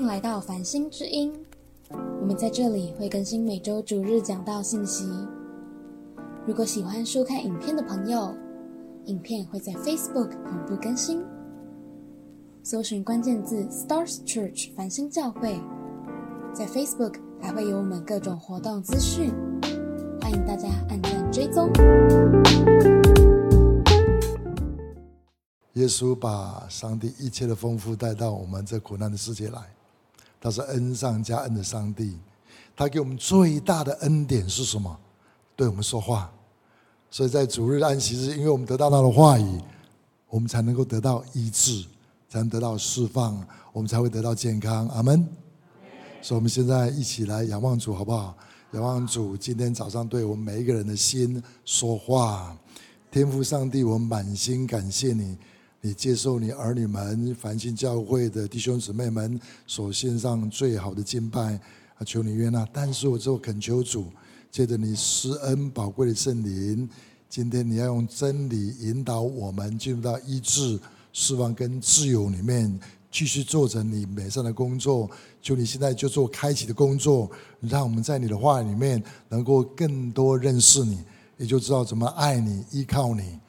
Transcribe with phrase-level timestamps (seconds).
[0.00, 1.30] 迎来到繁星之音。
[1.90, 5.04] 我们在这里会更新每周主日讲道信息。
[6.46, 8.34] 如果喜欢收看影片的朋友，
[9.04, 11.22] 影片会在 Facebook 同步更新。
[12.62, 15.60] 搜寻关键字 “Stars Church” 繁星教会，
[16.54, 19.30] 在 Facebook 还会有我们各种活动资讯，
[20.22, 21.70] 欢迎大家按赞追踪。
[25.74, 29.60] 耶稣把上帝一切的丰富带到我们这苦难的世界来，
[30.40, 32.18] 他是恩上加恩的上帝。
[32.74, 34.98] 他给我们最大的恩典是什么？
[35.54, 36.32] 对我们说话。
[37.10, 39.60] 所以在主日安息日，因为我们得到他的话语，
[40.28, 41.84] 我们才能够得到医治，
[42.28, 44.88] 才能得到释放，我们才会得到健康。
[44.88, 45.28] 阿门。
[46.22, 48.34] 所以，我们现在一起来仰望主，好不好？
[48.72, 52.56] 仰望主，今天早上对我们每一个人的心说话。
[53.10, 55.36] 天父上帝，我满心感谢你。
[55.82, 61.54] 你接受你儿女们繁星教会的弟兄姊妹们所献上最好的敬拜
[61.96, 62.04] 啊！
[62.04, 62.68] 求你悦纳。
[62.70, 64.06] 但是我之后恳求主，
[64.50, 66.86] 借着你施恩宝贵的圣灵，
[67.30, 70.78] 今天你要用真理引导我们进入到医治、
[71.14, 72.78] 释放跟自由里面，
[73.10, 75.10] 继续做着你美善的工作。
[75.40, 81.02] 求你现在就做开启的工作，让我们在你的话里面能够更多认识你，
[81.38, 83.40] 也就知道怎么爱你、依靠你。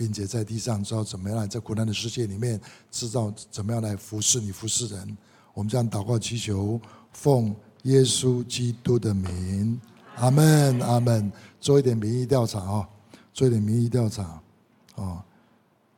[0.00, 2.58] 并且在地上知道怎么样在苦难的世界里面
[2.90, 5.18] 知道怎么样来服侍你服侍人。
[5.52, 6.80] 我们这样祷告祈求，
[7.12, 9.78] 奉耶稣基督的名，
[10.16, 11.30] 阿门阿门。
[11.60, 12.88] 做一点民意调查啊，
[13.34, 14.40] 做一点民意调查
[14.96, 15.22] 啊。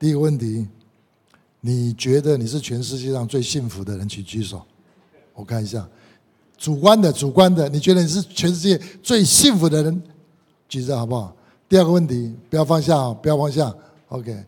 [0.00, 0.66] 第一个问题，
[1.60, 4.08] 你觉得你是全世界上最幸福的人？
[4.08, 4.66] 请举手，
[5.32, 5.88] 我看一下。
[6.58, 10.02] 主观的，主观的，你觉得你是全世界最幸福的人？
[10.68, 11.36] 举手好不好？
[11.68, 13.72] 第二个问题，不要放下，不要放下。
[14.12, 14.44] OK，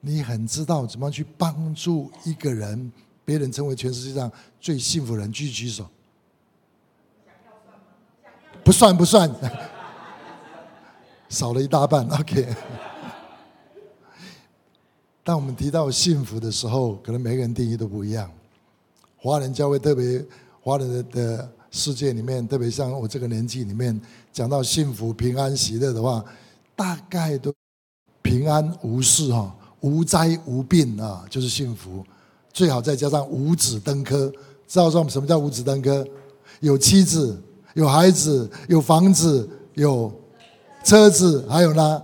[0.00, 2.90] 你很知道怎么去帮助一个人，
[3.24, 5.88] 别人成为全世界上最幸福人，举举手。
[8.64, 9.30] 不算不算，
[11.30, 12.04] 少了一大半。
[12.08, 12.48] OK，
[15.22, 18.28] 当我们提到幸福的时候，可能每个人定义都不一样。
[19.16, 20.24] 华人教会特别，
[20.60, 24.00] 华人的的世界里面，特别像我这个年纪里面，
[24.32, 26.24] 讲到幸福、平安、喜乐的话，
[26.74, 27.54] 大概都。
[28.28, 29.50] 平安无事哈，
[29.80, 32.04] 无灾无病啊，就是幸福。
[32.52, 34.30] 最好再加上五子登科，
[34.66, 36.06] 知道说什么叫五子登科？
[36.60, 40.12] 有妻子，有孩子，有房子，有
[40.84, 42.02] 车子，还有呢，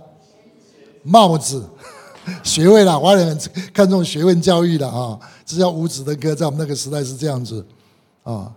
[1.03, 1.63] 帽子、
[2.43, 2.97] 学位啦。
[2.97, 3.39] 华人
[3.71, 7.63] 看重学问教育的啊，这叫五子登科，在我们那个时代是这样子
[8.23, 8.51] 啊，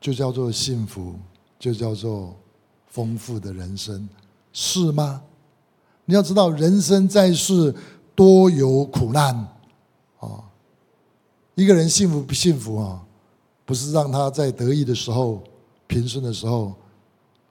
[0.00, 1.16] 就叫做幸福，
[1.58, 2.36] 就叫做
[2.86, 4.08] 丰富的人生，
[4.52, 5.20] 是吗？
[6.10, 7.74] 你要知道，人生在世
[8.14, 9.36] 多有苦难
[10.18, 10.40] 啊！
[11.54, 13.04] 一个人幸福不幸福啊？
[13.66, 15.44] 不是让他在得意的时候、
[15.86, 16.72] 平顺的时候、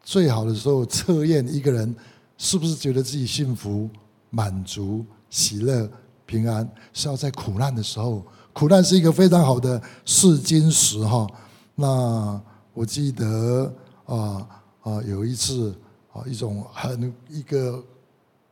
[0.01, 1.96] 最好的时候 测验一个人
[2.40, 3.88] 是不是觉得自己幸福、
[4.31, 5.88] 满足、喜乐、
[6.25, 8.25] 平安，是要在苦难的时候。
[8.53, 11.28] 苦难是一个非常好的试金石哈。
[11.75, 12.41] 那
[12.73, 13.72] 我记得
[14.07, 14.47] 啊
[14.81, 15.75] 啊，有一次
[16.12, 17.84] 啊，一种很一个。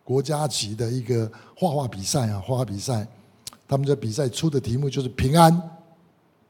[0.06, 3.06] 国家级的一个画画比赛啊，画画比赛，
[3.68, 5.62] 他们在比赛出的题目就是平安、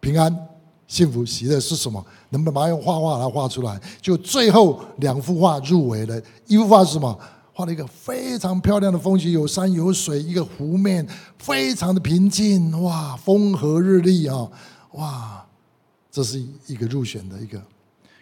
[0.02, 0.48] 平安、
[0.88, 2.06] 幸福、喜乐是什么？
[2.32, 3.82] 能不能把它用画画来画出来？
[4.02, 7.18] 就最后两幅画入围了，一幅画是什么？
[7.54, 11.08] 画了一个非常漂亮的风景，有山有水，一个湖面
[11.38, 14.46] 非常的平静，哇，风和日丽啊，
[14.92, 15.46] 哇，
[16.12, 17.58] 这是一个入选的一个。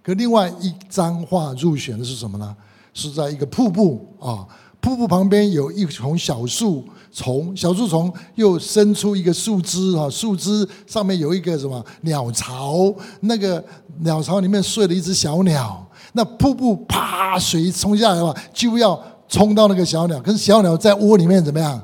[0.04, 2.56] 可另外一张画入选的是什么呢？
[2.94, 4.48] 是在一个瀑布啊。
[4.84, 13.64] 瀑布旁边有一丛小树丛，小树丛又伸出一个树枝哈，树枝上面有一个什么鸟巢，那个
[14.00, 15.90] 鸟巢里面睡了一只小鸟。
[16.12, 21.82] 那瀑布啪水冲下来的话，就要冲到那个小鸟，可是小鸟在窝里面怎么样？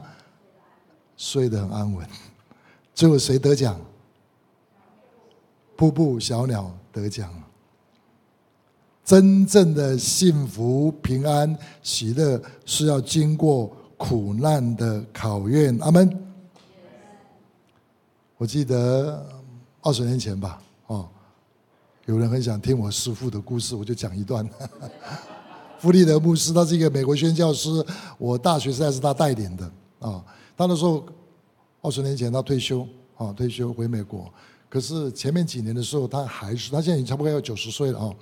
[1.15, 2.05] 睡得很安稳。
[2.93, 3.79] 最后谁得奖？
[5.77, 7.31] 瀑布小鸟得奖。
[9.09, 15.75] 真正的幸福、平安、喜乐是要经过苦难的考验。
[15.81, 16.07] 阿门。
[18.37, 19.27] 我记得
[19.81, 21.09] 二十年前吧，哦，
[22.05, 24.47] 有人很想听我师父的故事，我就讲一段。
[25.81, 27.83] 弗利德牧师，他是一个美国宣教师，
[28.19, 30.23] 我大学时代是他带领的啊。
[30.55, 31.03] 他那时候
[31.81, 34.31] 二十年前他退休啊，退休回美国。
[34.69, 38.13] 可是前面几年的时候，他还是他现在已经差不多要九十岁了啊。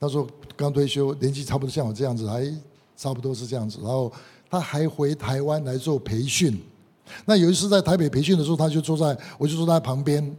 [0.00, 0.26] 他说
[0.56, 2.42] 刚退休，年纪差不多像我这样子，还
[2.96, 3.78] 差不多是这样子。
[3.82, 4.10] 然后
[4.48, 6.58] 他还回台湾来做培训。
[7.26, 10.34] 那有一次在台北培训的时候，他就坐在，我就坐在旁边。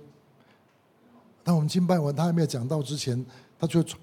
[1.43, 3.23] 当我们敬拜完，他还没有讲到之前，
[3.59, 3.99] 他就转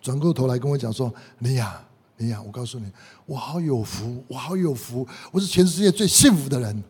[0.00, 1.80] 转过头来跟我讲说：“你呀，
[2.16, 2.90] 你呀，我告诉你，
[3.26, 6.84] 我好有福，我好有福，我是全世界最幸福的人。”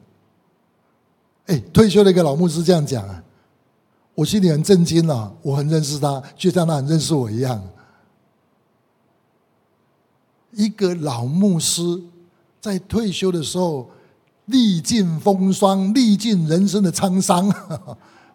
[1.46, 3.22] 哎，退休的一个老牧师这样讲啊，
[4.14, 5.34] 我心里很震惊了。
[5.42, 7.62] 我很认识他，就像他很认识我一样。
[10.56, 11.80] 一个老牧师
[12.60, 13.88] 在退休的时候，
[14.46, 17.48] 历尽风霜，历尽人生的沧桑，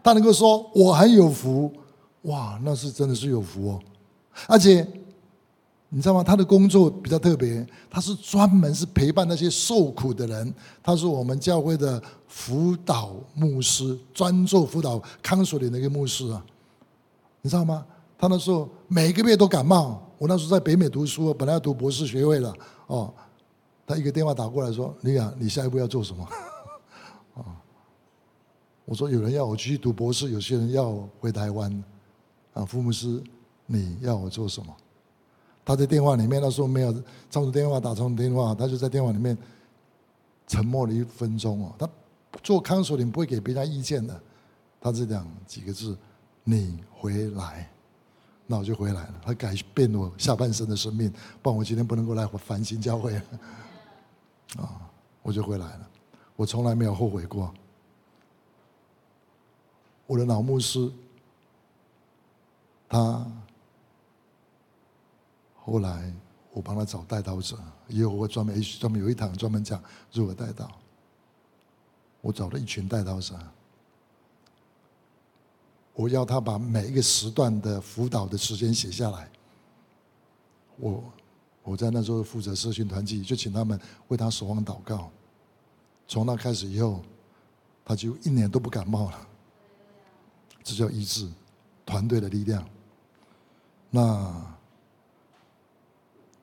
[0.02, 1.70] 他能够说我很有福，
[2.22, 3.80] 哇，那是真的是有福哦，
[4.48, 4.88] 而且。
[5.94, 6.24] 你知道吗？
[6.24, 10.54] 他的工作比较特别，他是专门是陪伴那些受苦的人。
[10.82, 16.42] 他是我们教会的辅导牧师，专做辅导康索林的一个牧师啊。
[17.42, 17.86] 你知道吗？
[18.18, 20.02] 他那时候每个月都感冒。
[20.22, 22.54] 我那时候在北美读书，本来要读博士学位了。
[22.86, 23.12] 哦，
[23.88, 26.24] 他一个电话打过来说：“李亚，你下一步要做什么？”
[27.34, 27.58] 啊，
[28.86, 31.84] 我说：“有人要我继续读博士，有些人要回台湾。”
[32.54, 33.20] 啊，副牧师，
[33.66, 34.72] 你要我做什么？
[35.66, 36.94] 他在电话里面，他说没有
[37.32, 39.36] 长途电话打长途电话，他就在电话里面
[40.46, 41.74] 沉默了一分钟哦。
[41.80, 41.90] 他
[42.44, 44.22] 做康索林不会给别人意见的，
[44.80, 45.98] 他只讲几个字
[46.46, 47.68] ：“你回来。”
[48.52, 49.22] 那我就回来了。
[49.24, 51.10] 他改变我下半生的生命，
[51.42, 53.16] 不然我今天不能够来繁星教会
[54.58, 54.92] 啊！
[55.22, 55.88] 我就回来了。
[56.36, 57.54] 我从来没有后悔过。
[60.06, 60.92] 我的老牧师，
[62.90, 63.26] 他。
[65.64, 66.14] 后来
[66.52, 67.56] 我帮他找带刀者，
[67.88, 69.82] 也有我专门专门有一堂专门讲
[70.12, 70.70] 如何带刀。
[72.20, 73.40] 我找了一群带刀者，
[76.02, 79.30] 我要他把每一个时段的辅导的时间写下来。
[80.78, 81.04] 我
[81.62, 85.12] 我在那时候负责社群团体，就请他们为他守望祷告。
[86.08, 87.04] 从那开始以后，
[87.86, 89.28] 他就一年都不感冒了。
[90.64, 91.30] 这叫医治
[91.86, 92.68] 团队的力量。
[93.92, 94.58] 那。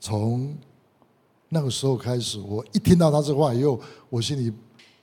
[0.01, 0.57] 从
[1.49, 4.49] 那个时候开始，我一听到他这话以后，我心里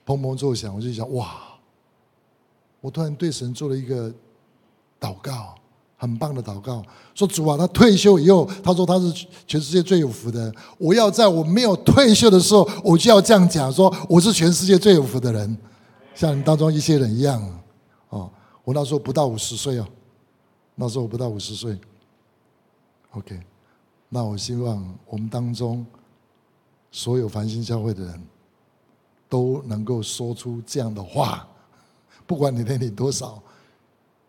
[0.06, 1.42] 砰砰作响，我就想：哇！
[2.80, 4.12] 我突然对神做了一个
[5.06, 5.54] 祷告，
[5.96, 6.82] 很棒的祷告，
[7.14, 10.52] 说主啊，他退休以后，他说他是全世界最有福的。
[10.78, 15.56] 我要在我没有退休的时候，我就要这样讲，说我是全世界最有福的人，
[16.14, 17.62] 像你当中一些人一样。
[18.08, 18.30] 哦，
[18.64, 19.86] 我那时候不到五十岁哦，
[20.74, 21.78] 那时候我不到五十岁。
[23.12, 23.40] OK。
[24.08, 25.84] 那我希望我们当中
[26.92, 28.22] 所有繁星教会的人
[29.28, 31.46] 都能够说出这样的话，
[32.24, 33.42] 不管你年龄多少，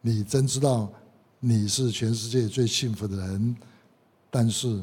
[0.08, 0.90] 你真知道
[1.42, 3.54] 你是全世界最幸福的人，
[4.30, 4.82] 但是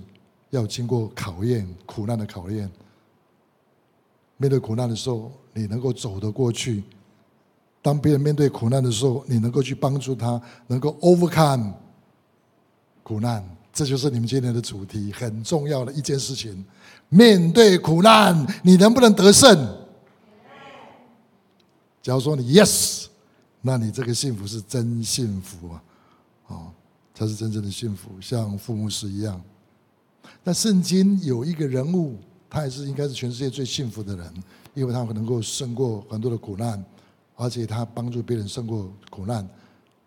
[0.50, 2.70] 要经过考验、苦难的考验。
[4.36, 6.82] 面对苦难的时候，你能够走得过去；
[7.80, 11.72] 当别人面对苦难的时候，你能够去帮助他，能够 overcome
[13.02, 13.42] 苦难。
[13.72, 16.62] 这就是你们今天的主题，很重要的一件事情。
[17.08, 19.56] 面对苦难，你能不能得胜？
[22.02, 23.06] 假如说你 yes，
[23.66, 25.82] 那你这个幸福是真幸福啊！
[26.48, 26.70] 哦，
[27.14, 29.40] 才是真正的幸福，像父母是一样。
[30.42, 32.18] 那圣经有一个人物，
[32.50, 34.34] 他也是应该是全世界最幸福的人，
[34.74, 36.84] 因为他能够胜过很多的苦难，
[37.36, 39.48] 而且他帮助别人胜过苦难。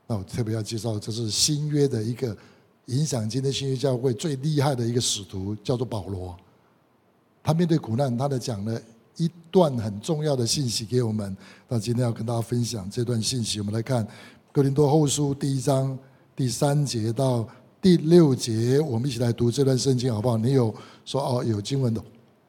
[0.06, 2.38] 那我特别要介绍，这是新约的一个。
[2.86, 6.34] 影响今天新约教会最厉害的一个使徒叫做保罗，
[7.44, 8.82] 他面对苦难，他的讲了
[9.18, 11.36] 一段很重要的信息给我们。
[11.68, 14.08] 那今天要跟大家分享这段信息，我们来看
[14.52, 15.98] 哥林多后书第一章
[16.36, 17.48] 第三节到
[17.82, 20.38] 第六节，我们一起来读这段圣经好不好？
[20.38, 22.02] 你有说哦有经文的，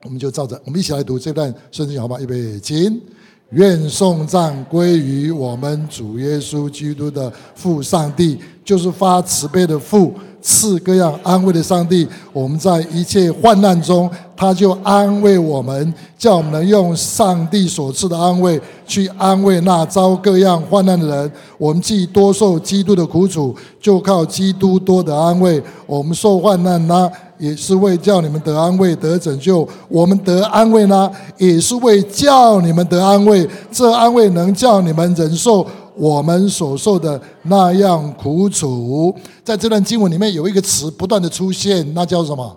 [0.05, 2.21] 我们就照着，我们一起来读这段圣经好不好？
[2.21, 3.01] 预备，请。
[3.51, 10.13] 愿颂赞归于我们主耶稣基督的父上帝，就是发慈悲的父，
[10.43, 12.07] 赐各样安慰的上帝。
[12.31, 21.33] 我们在一切患难中，他就安慰我们，叫我们能用上帝所赐的安慰去安慰那遭各样患难的人。
[21.57, 25.63] 我们既多受基督的苦楚，就靠基督多的安慰。
[25.87, 27.11] 我们受患难呢？
[27.39, 29.67] 也是为叫你们得安慰、得拯救。
[29.89, 33.49] 我们得安慰呢，也是为叫你们得安慰。
[33.71, 39.15] 这安慰能叫你们忍受我们所受的那样苦楚。
[39.45, 42.57] 在这段经文里面有一个词不断的出现，那叫什么？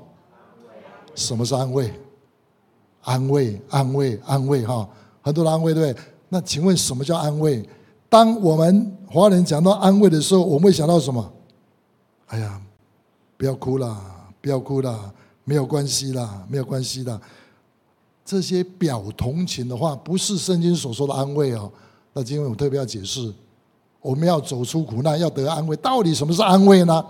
[1.15, 1.93] 什么是安慰？
[3.03, 4.65] 安慰，安慰，安慰！
[4.65, 4.87] 哈，
[5.21, 6.03] 很多的安慰，对不对？
[6.29, 7.67] 那请问什么叫安慰？
[8.09, 11.31] 当我们华人讲到安慰的时候，我们会想到什么？
[12.27, 12.61] 哎呀，
[13.37, 13.97] 不要哭了。
[14.41, 17.21] 不要哭了，没有关系啦，没有关系的。
[18.25, 21.71] 这些表同情的话，不是圣经所说的安慰哦。
[22.13, 23.33] 那今天我特别要解释，
[24.01, 25.75] 我们要走出苦难，要得安慰。
[25.77, 27.05] 到底什么是安慰呢？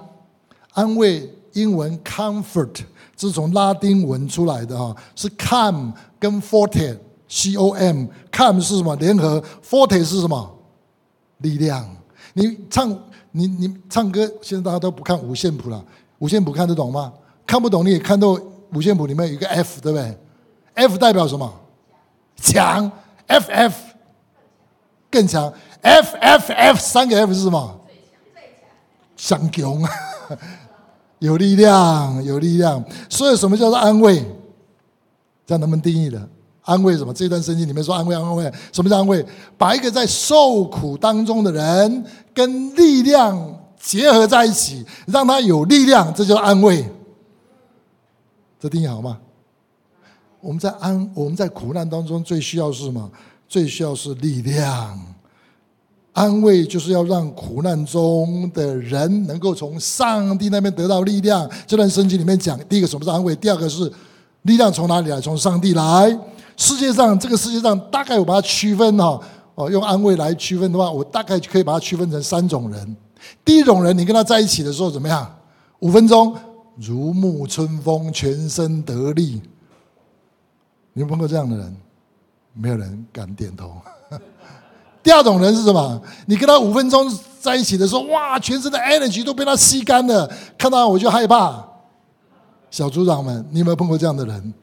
[0.73, 2.83] 安慰英文 comfort
[3.15, 6.97] 这是从拉丁文出来的哈，是 calm 跟 forte
[7.27, 10.57] c o m com 是什么联合？forte 是什么
[11.39, 11.87] 力量？
[12.33, 12.89] 你唱
[13.31, 15.83] 你你唱歌，现在大家都不看五线谱了，
[16.19, 17.13] 五线谱看得懂吗？
[17.51, 18.39] 看不懂你也看到
[18.73, 20.17] 五线谱里面有一个 F，对不对
[20.73, 21.53] ？F 代表什么？
[22.37, 22.89] 强
[23.27, 23.75] ，F F
[25.11, 27.77] 更强，F F F 三个 F 是什么？
[29.17, 29.77] 强，强，
[31.19, 32.81] 有力量，有力量。
[33.09, 34.25] 所以什么叫做安慰？
[35.45, 36.25] 这样能不能定义的？
[36.61, 37.13] 安慰什么？
[37.13, 38.49] 这段圣经里面说安慰，安慰。
[38.71, 39.25] 什么叫安慰？
[39.57, 46.89] 把一个在受苦当中的人跟力量结合在一起，让他有力量，这叫安慰。
[48.61, 49.17] 这定义好吗？
[50.39, 53.11] 我们在安，我们在苦难当中最需要是什么？
[53.49, 54.99] 最需要是力量。
[56.13, 61.49] 安慰就是要让苦难中的人能够从上帝那边得到力量。
[61.65, 63.35] 这段圣经里面讲，第一个什么是安慰？
[63.37, 63.91] 第二个是
[64.43, 65.19] 力量从哪里来？
[65.19, 66.15] 从上帝来。
[66.55, 69.19] 世界上这个世界上大概我把它区分哈
[69.55, 72.95] 哦，用安慰来区分的话，我大概可以把它区分成三种人。
[73.43, 75.35] 第一种人，你跟他在一起的时候怎么样？
[75.79, 76.35] 五分钟
[76.81, 79.39] 如沐春风，全身得力。
[80.93, 81.77] 你有碰过这样的人？
[82.53, 83.73] 没有人敢点头。
[85.03, 86.01] 第二种人是什么？
[86.25, 87.07] 你跟他五分钟
[87.39, 91.63] 在一起的时候，哇，全身的 energy 都被他吸干了，看到我就害怕。
[92.69, 94.53] 小组长们，你有没有碰过这样的人？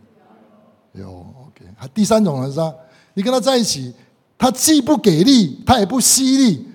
[0.93, 1.65] 有，OK。
[1.95, 2.75] 第三种人是吧？
[3.15, 3.95] 你跟他在一起，
[4.37, 6.67] 他既不给力，他也不吸力，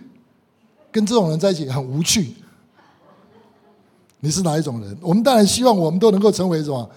[0.91, 2.33] 跟这种人在一起很无趣。
[4.24, 4.98] 你是哪一种人？
[5.01, 6.89] 我们当然希望我们都能够成为什么？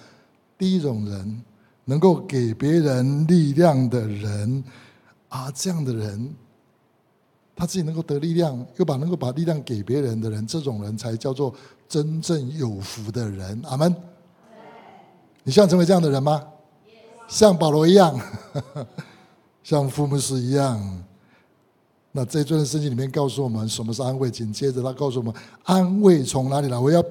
[0.57, 1.41] 第一种人。
[1.89, 4.61] 能够给别人力量的人
[5.29, 6.35] 啊，这样的人，
[7.55, 11.53] 他自己能够得力量，又把能够把力量给别人的人，这种人才叫做
[11.87, 13.61] 真正有福的人。
[13.63, 13.95] 阿门。
[15.43, 16.43] 你希望成为这样的人吗？
[17.29, 18.19] 像保罗一样，
[19.63, 21.03] 像福姆斯一样。
[22.17, 25.31] 那这一段圣经里面告诉我们什么是安慰，紧接着他告诉我们
[25.63, 26.77] 安慰从哪里来。
[26.77, 27.01] 我要。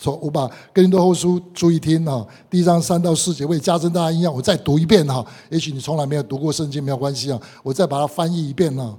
[0.00, 5.26] 从，我把《哥林多后书》注意听哈，第一章三到四节，为加深大家印象，我再读一遍哈。
[5.50, 8.96] 也许你从来没有读过圣经，没有关系啊，我再把它翻译一遍呢。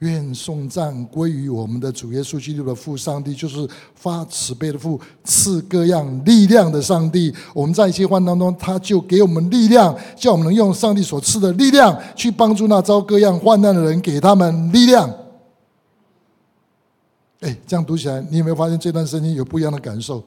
[0.00, 7.34] 愿颂赞归于我们的主耶稣基督的父上帝，就是发慈悲的父，赐各样力量的上帝。
[7.54, 15.14] 我们在一切患当中，他就给我们力量，叫我们能用上帝所赐的力量去帮助那遭各样患难的人，给他们力量。
[17.40, 20.24] 哎，这样读起来，你有没有发现这段圣经有不一样的感受？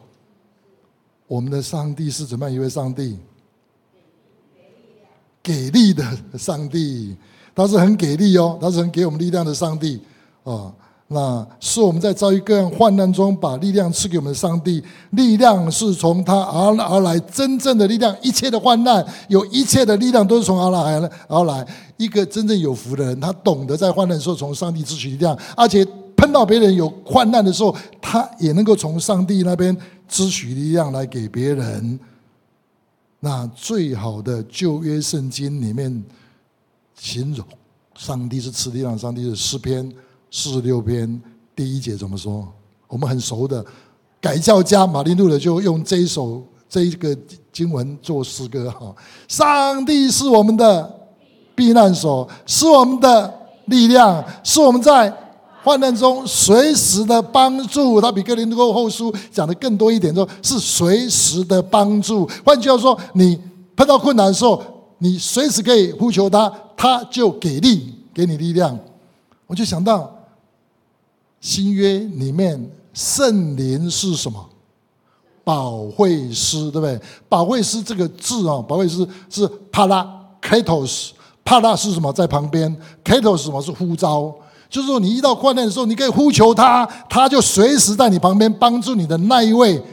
[1.25, 3.17] 我们的上帝是怎么样一位上帝？
[5.41, 6.05] 给力的
[6.37, 7.17] 上帝，
[7.55, 10.01] 他是很给力哦，他是很给我们力量的上帝
[10.43, 10.71] 啊。
[11.07, 14.83] 那是我们在遭遇各样患难中，把力量赐给我们的上帝。
[15.11, 21.65] 力量是从他而而来，真正的力量，一切的患难，有一切的力量都是从阿拉来而来。
[21.97, 25.85] 一个真正有福的人，他懂得在患难的时候从上帝汲取力量，而且。
[26.15, 29.75] 碰到别人有患难的时候，他也能够从上帝那边
[30.07, 31.99] 支取力量来给别人。
[33.19, 36.01] 那最好的旧约圣经里面
[36.95, 37.45] 形容
[37.95, 39.91] 上帝是赐力量，上帝是诗篇
[40.31, 41.21] 四十六篇
[41.55, 42.47] 第一节怎么说？
[42.87, 43.65] 我们很熟的
[44.21, 47.15] 改教家马丁路德就用这一首这一个
[47.51, 48.95] 经文做诗歌哈。
[49.27, 50.93] 上帝是我们的
[51.55, 53.33] 避难所，是我们的
[53.65, 55.13] 力量，是我们在。
[55.65, 62.29] 患难中随时的帮助，他比格林多后书讲的更多一点，说是随时的帮助。
[62.43, 63.39] 换句话说，你
[63.73, 64.61] 碰到困难的时候，
[65.03, 68.79] 你随时可以呼求他，他就给力，给你力量。
[69.45, 70.09] 我就想到
[71.41, 74.49] 新约里面圣灵是什么？
[75.43, 76.97] 保惠师，对不对？
[77.27, 80.07] 保惠师这个字啊，保惠师是帕拉
[80.41, 81.09] （katos），
[81.43, 82.13] 帕拉是什么？
[82.13, 84.33] 在旁边，katos 什么是呼召？
[84.69, 89.83] 就是说，你遇到困难的时候，你可以呼求他，他就随时在你旁边帮助你的那一位，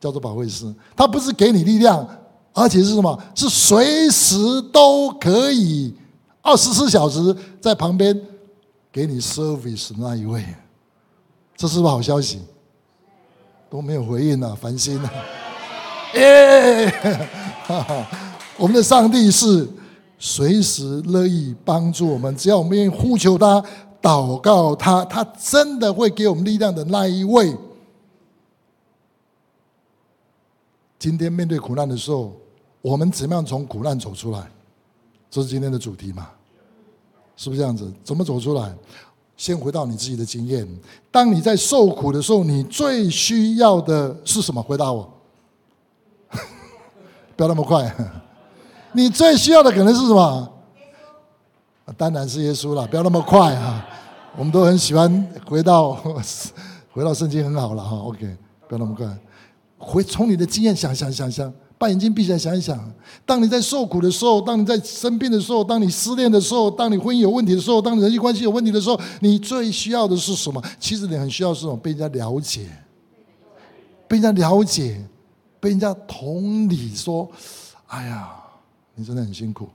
[0.00, 0.74] 叫做保惠师。
[0.96, 2.08] 他不是给你力量，
[2.52, 3.18] 而且是什么？
[3.34, 4.36] 是随时
[4.72, 5.94] 都可以，
[6.42, 8.18] 二十四小时在旁边
[8.92, 10.44] 给你 service 那一位。
[11.56, 12.40] 这是不是好消息？
[13.70, 15.10] 都没有回应呢，烦心了。
[16.14, 16.92] 耶！
[18.56, 19.68] 我们的上帝是
[20.18, 23.62] 随时乐意帮助我们，只要我们愿意呼求他。
[24.02, 27.54] 祷告他，他真的会给我们力量的那一位。
[31.00, 32.36] 今天面对苦难的时候，
[32.82, 34.46] 我们怎么样从苦难走出来？
[35.30, 36.28] 这是今天的主题嘛？
[37.36, 37.90] 是不是这样子？
[38.04, 38.70] 怎么走出来？
[39.34, 40.68] 先回到你自己的经验。
[41.10, 44.62] 当你在受苦的时候，你最需要的是什么？
[44.62, 45.10] 回答我。
[47.34, 47.90] 不要那么快。
[48.92, 50.52] 你最需要的可能是什么？
[51.96, 52.86] 当然是耶稣了。
[52.86, 53.88] 不要那么快啊！
[54.36, 55.94] 我们都很喜欢回到
[56.92, 57.96] 回到圣经，很好了哈。
[57.96, 58.36] OK，
[58.68, 59.06] 不要那么快。
[59.80, 61.52] 回从你的经验想想想想。
[61.80, 62.78] 把眼睛闭起来想一想，
[63.24, 70.62] 当你在受苦的时候，当你在生病的时候，当你失恋的时候，当你婚姻有问题的时候，当你人际关系有问题的时候，你最需要的是什么？
[70.78, 71.74] 其实你很需要是什么？
[71.78, 72.66] 被人家了解，
[74.06, 75.02] 被人家了解，
[75.58, 77.26] 被人家同理说
[77.88, 78.28] ：“哎呀，
[78.94, 79.66] 你真的很辛苦。”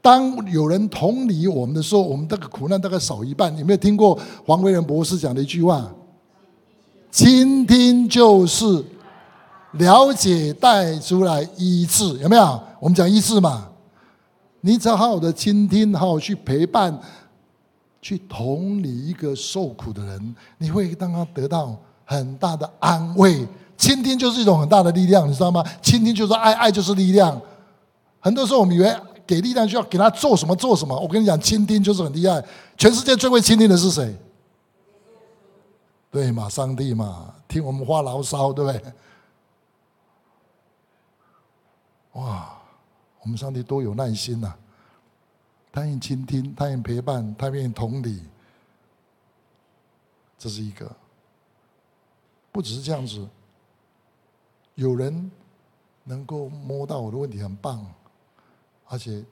[0.00, 3.54] 当有人同理我们的时候，我们这个苦难大概少一半。
[3.58, 5.92] 有没有听过黄维仁博士讲的一句话？
[7.10, 8.84] 倾听就是。
[9.74, 12.60] 了解带出来医治有没有？
[12.80, 13.68] 我们讲医治嘛，
[14.62, 16.98] 你只要好好的倾听，好好去陪伴，
[18.02, 23.46] 去同理一个受苦的人，你会让他得到很大的安慰。
[23.76, 25.64] 倾听就是一种很大的力量，你知道吗？
[25.80, 27.40] 倾听就是爱，爱就是力量。
[28.18, 28.92] 很多时候我们以为
[29.24, 32.42] 给力量就要给他做什么做什么，我跟你讲，倾听就是很厉害。
[32.76, 34.12] 全世界最会倾听的是谁？
[36.10, 38.92] 对嘛，上帝嘛，听我们发牢骚，对不对？
[42.14, 42.60] 哇，
[43.22, 44.52] 我们上帝多有耐心呐！
[45.70, 48.24] 他愿意倾听，他愿意陪伴，他愿意同理。
[50.36, 50.90] 这是一个，
[52.50, 53.28] 不只是这样子。
[54.74, 55.30] 有人
[56.02, 57.86] 能够摸到我的问题，很棒。
[58.88, 59.24] 而且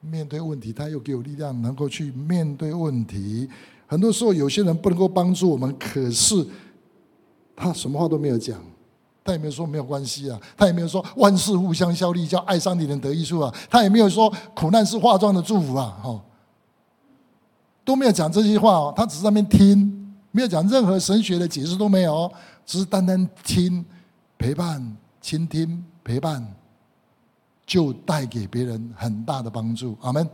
[0.00, 3.48] 面对问题，他又给我力量，能够去面对问题。
[3.86, 6.46] 很多时候，有些人不能够帮助我们，可是
[7.54, 8.58] 他什么话都没有讲。
[9.24, 16.22] 他也没有说没有关系啊，他也没有说万事互相效力，叫爱上帝人得益处啊，他也没有说苦难是化妆的祝福啊，哈，
[17.84, 22.32] 都没有讲这些话哦，他只是在那边听，没有讲任何神学的解释都没有，
[22.64, 23.84] 只是单单听、
[24.38, 26.46] 陪伴、倾听、陪伴，
[27.66, 29.98] 就带给别人很大的帮助。
[30.02, 30.24] 阿门。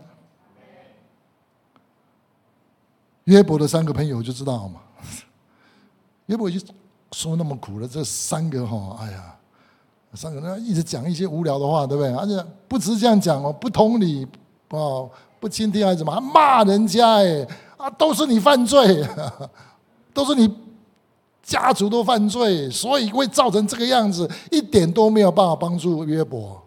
[3.25, 4.81] 约伯的三个朋友就知道嘛，
[6.27, 6.61] 约伯就。
[7.15, 9.37] 说那么苦了这三个哈，哎呀，
[10.15, 12.11] 三个人一直讲一些无聊的话，对不对？
[12.15, 14.27] 而且不只是这样讲哦，不同理
[14.71, 19.07] 哦，不倾听还是什么，还骂人家哎啊，都是你犯罪，
[20.15, 20.51] 都是你
[21.43, 26.63] 家族都犯罪，所以会造成这个样子，一点都没有办法帮助约伯。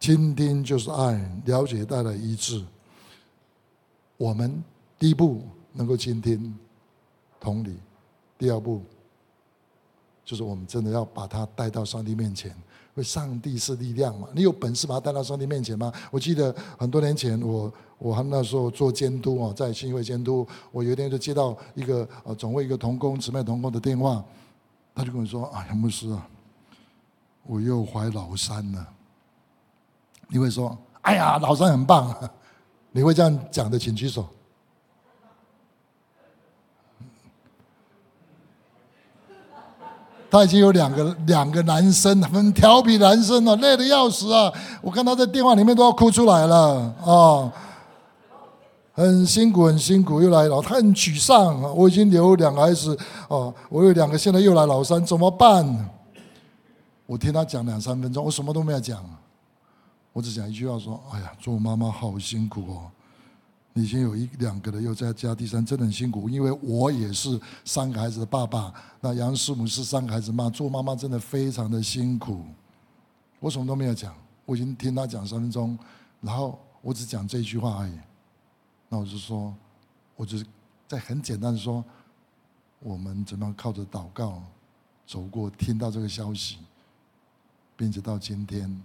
[0.00, 2.64] 倾听就是爱，了解带来医治。
[4.16, 4.60] 我们
[4.98, 6.56] 第一步能够倾听，
[7.38, 7.76] 同理。
[8.36, 8.82] 第二步，
[10.24, 12.56] 就是我们真的要把他带到上帝面前，因
[12.94, 14.28] 为上帝是力量嘛。
[14.32, 15.92] 你有本事把他带到上帝面前吗？
[16.10, 24.24] 我记得很多年前，我我还那时候做监督哦，在新会监督，我有一天就接到一个呃总会一个同工姊妹同工的电话，
[24.94, 26.28] 他就跟我说：“啊，杨牧师啊，
[27.44, 28.88] 我又怀老三了。”
[30.30, 32.14] 你会说：“哎呀，老三很棒。”
[32.92, 34.28] 你会这样讲的，请举手。
[40.30, 44.52] 他已经有两个两个男生，很调皮男生了，累得要死啊！
[44.82, 47.50] 我看他在电话里面都要哭出来了啊，
[48.92, 51.62] 很辛苦，很辛苦，又来了，他很沮丧。
[51.74, 55.88] 我已经留两个孩子哦，我有两个，现在又来老三，怎么办？
[57.06, 59.02] 我听他讲两三分钟，我什么都没有讲，
[60.12, 62.90] 我只讲一句话说：“哎呀，做妈妈好辛苦哦。”
[63.74, 66.28] 已经有一两个了，又再加第三，真的很辛苦。
[66.28, 72.44] 因为我也是三个孩子的爸爸，那杨师母是三个孩子妈，做妈妈真的非常的辛苦。
[73.38, 74.12] 我什么都没有讲，
[74.44, 75.78] 我已经听他讲三分钟，
[76.20, 77.92] 然后我只讲这一句话而已。
[78.88, 79.54] 那我就说，
[80.16, 80.44] 我就是
[80.88, 81.84] 在很简单的说，
[82.80, 84.42] 我们怎么样靠着祷告
[85.06, 86.58] 走过，听到这个消息，
[87.76, 88.82] 并且到今天，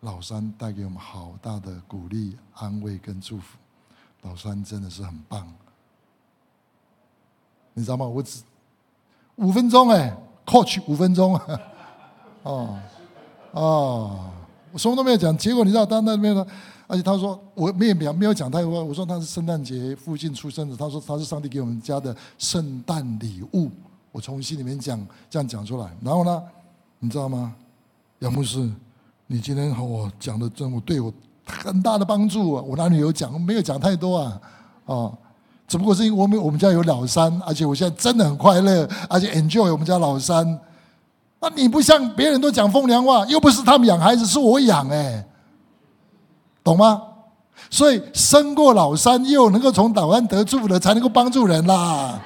[0.00, 3.58] 老三带给我们好大的鼓励、安慰跟祝福。
[4.24, 5.46] 老三真的是很棒，
[7.74, 8.06] 你知道吗？
[8.06, 8.42] 我只
[9.36, 11.38] 五分钟哎，coach 五分钟，
[12.42, 12.78] 哦
[13.52, 14.30] 哦，
[14.72, 15.36] 我什么都没有讲。
[15.36, 16.44] 结果你知道他那边呢？
[16.86, 18.84] 而且他说我没有没有讲太多。
[18.84, 23.70] 我说他是圣诞节附近出生的，他说他是上帝给我们家的圣诞礼物。
[24.10, 25.90] 我从心里面讲这样讲出来。
[26.02, 26.42] 然后呢，
[26.98, 27.54] 你知道吗？
[28.20, 28.70] 杨牧师，
[29.26, 31.12] 你今天和我讲的真，我对我。
[31.46, 33.40] 很大的帮助，我哪里有讲？
[33.40, 34.40] 没有讲太多啊，
[34.86, 35.12] 哦，
[35.68, 40.58] 只不过是因为我们我们家有老三，而且我现在真的很快乐，而且 enjoy 我们家老三。
[41.40, 45.24] 那你不像别人都讲风凉话，又不是他们养孩子，是我养，哎，
[46.62, 47.02] 懂吗？
[47.70, 52.20] 所以生过老三，又能够从台湾得助的，才能够帮助人啦。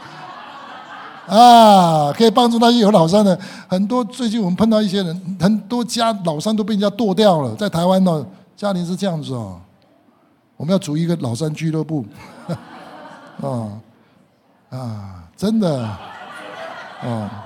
[1.26, 3.38] 啊，可以帮助那些有老三的。
[3.66, 7.54] 很多最近我们碰到一些人，很多家老三都被人家剁掉了。
[7.56, 8.24] 在台湾呢，
[8.58, 9.60] 家庭是这样子哦。
[10.56, 12.04] 我们要组一个老山俱乐部。
[13.40, 13.70] 啊
[14.76, 15.80] 啊，真的
[17.00, 17.44] 啊。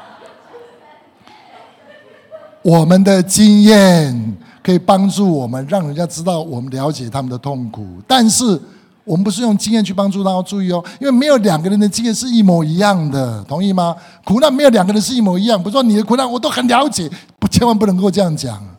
[2.62, 7.87] 我们的经验可以帮助我们，让人家知道我们了解他们的痛苦。
[8.09, 8.59] 但是
[9.05, 13.94] 我们不是用经验去帮助他，要注意哦，因为没有两个人的经验是一模一样的，同意吗？
[14.25, 15.62] 苦难没有两个人是一模一样。
[15.62, 18.71] 不是说你的苦难我都很了解，不，千万不能够这样讲。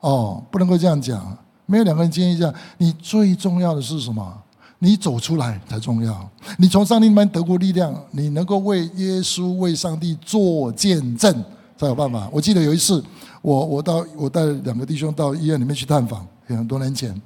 [0.00, 1.36] 哦，不能够这样讲，
[1.66, 2.52] 没有两个人经验一样。
[2.78, 4.36] 你最重要的是什么？
[4.78, 6.30] 你走出来才重要。
[6.58, 11.44] 你从上帝那边得过力量，你能够为耶稣、为上帝做见证。
[11.80, 12.28] 才有办法。
[12.30, 13.02] 我记得有一次，
[13.40, 17.18] 我我到我带两个弟兄到医院里面去探访，很多年前。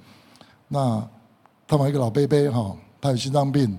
[0.68, 1.04] 那
[1.66, 3.76] 探访一个老伯伯哈，他有心脏病。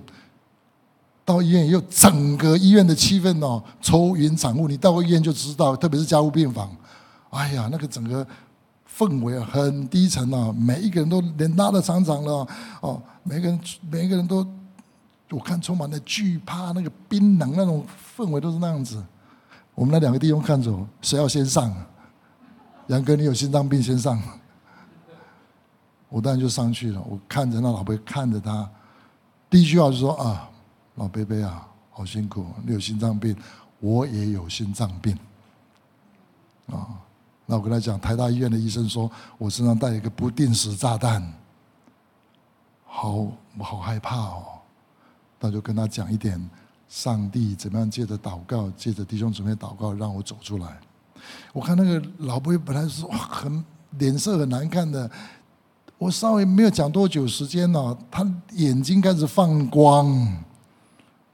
[1.24, 4.68] 到医院以后，整个医院的气氛哦，愁云惨雾。
[4.68, 6.70] 你到过医院就知道，特别是加护病房，
[7.30, 8.26] 哎呀，那个整个
[8.96, 10.52] 氛围啊，很低沉啊。
[10.56, 12.32] 每一个人都脸拉的长长的
[12.80, 14.46] 哦，每个人每一个人都，
[15.30, 17.84] 我看充满了惧怕，那个冰冷那种
[18.16, 19.02] 氛围都是那样子。
[19.74, 21.74] 我们那两个弟兄看着我，谁要先上？
[22.86, 24.20] 杨哥，你有心脏病，先上。
[26.08, 27.02] 我当然就上去了。
[27.02, 28.70] 我看着那老伯，看着他，
[29.50, 30.48] 第一句话就说：“啊，
[30.94, 33.36] 老伯伯啊，好辛苦，你有心脏病，
[33.80, 35.18] 我也有心脏病。”
[36.70, 37.02] 啊，
[37.46, 41.22] 那我跟他讲，台大医院的医生说我身上带一个不定时炸弹，
[42.84, 44.44] 好，我好害怕哦。
[45.40, 46.38] 那就跟他讲一点。
[46.88, 50.78] 上帝怎么样借着祷告，借着弟兄姊妹祷告，让我走出来。
[51.52, 53.64] 我看那个老伯本来是哇，很
[53.98, 55.10] 脸色很难看的。
[55.98, 60.44] 我稍微没有讲多久时间呢，他眼睛开始放光。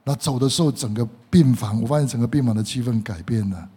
[0.03, 3.69] 那走的时候，整个病房，我发现整个病房的气氛改变了，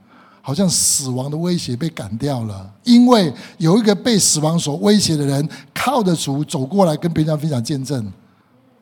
[0.47, 2.71] 好像死亡的威胁被赶掉了。
[2.85, 8.07] 因为有一个被死亡所威胁的人，靠着主走过来跟别人分享见证，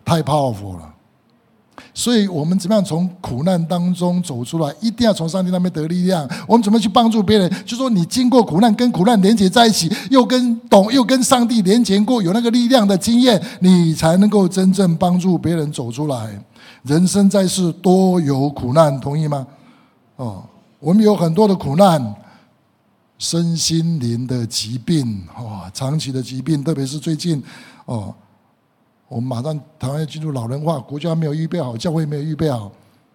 [0.05, 0.91] 太 powerful 了。
[1.95, 4.71] 所以我们怎么样从苦难当中走出来？
[4.79, 6.29] 一定要从上帝那边得力量。
[6.47, 7.51] 我们怎么去帮助别人？
[7.65, 16.39] 就说你经过苦难，跟苦难连接在一起，又跟懂，又跟上帝连接过，有那个力量的经验，你才能够真正帮助别人走出来。
[16.83, 19.47] 人生在世多有苦难，同意吗？
[20.17, 20.45] 哦，
[20.85, 22.15] 我们有很多的苦难，
[23.17, 27.43] 身心灵的疾病，哇，长期的疾病，特别是最近，
[27.87, 28.15] 哦。
[29.09, 32.71] 我们马上台湾要进入老人化，国家没有预备好，教会没有预备好，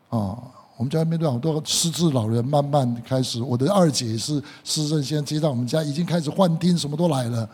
[0.10, 0.38] 啊，
[0.77, 3.39] 我们家面对好多失智老人，慢慢开始。
[3.39, 7.47] 我的二姐是失智，现在接到我们家，已经开始幻听，什么都来了。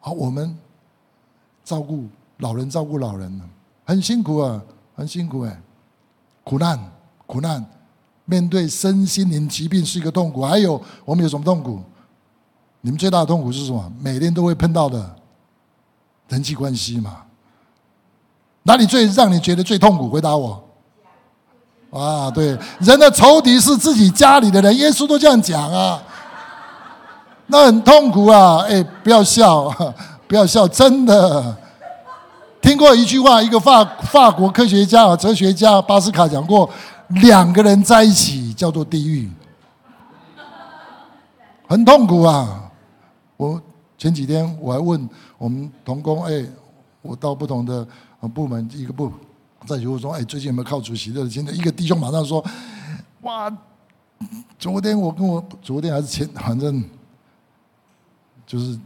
[0.00, 0.56] 好，我们
[1.64, 2.06] 照顾
[2.38, 3.40] 老人，照顾老人，
[3.84, 4.60] 很辛苦啊，
[4.96, 5.60] 很辛苦哎，
[6.42, 6.92] 苦难，
[7.26, 7.64] 苦难，
[8.24, 10.44] 面对身心灵疾病是一个痛苦。
[10.44, 11.80] 还有我们有什么痛苦？
[12.80, 13.92] 你们最大的痛苦是什么？
[14.00, 15.14] 每天都会碰到的。
[16.28, 17.18] 人际关系嘛，
[18.62, 20.08] 哪里最让你觉得最痛苦？
[20.08, 20.64] 回答我。
[21.90, 26.02] 啊，对，人的仇敌是自己家里的人，耶稣都这样讲啊。
[27.46, 28.64] 那很痛苦啊！
[28.66, 29.68] 哎，不要笑，
[30.26, 31.54] 不要笑，真的。
[32.62, 36.68] 听过一句话，一个法法国科学家，哲学家巴斯卡讲过，
[37.08, 39.30] 两个人在一起叫做地狱，
[41.68, 42.70] 很痛苦啊。
[43.36, 43.62] 我。
[43.96, 46.44] 前几天我还问我们同工，哎，
[47.00, 47.86] 我到不同的
[48.34, 49.10] 部门一个部
[49.64, 51.26] 在就说，哎，最近有没有靠主席的？
[51.26, 52.44] 今天一个弟兄马上说，
[53.22, 53.50] 哇，
[54.58, 56.84] 昨天我跟我昨天还是前，反正
[58.44, 58.78] 就是